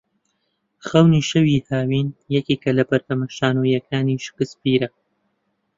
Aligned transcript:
خەونی 0.87 1.21
شەوی 1.29 1.65
هاوین 1.69 2.07
یەکێک 2.35 2.63
لە 2.77 2.83
بەرهەمە 2.89 3.27
شانۆییەکانی 3.37 4.21
شکسپیرە 4.25 4.89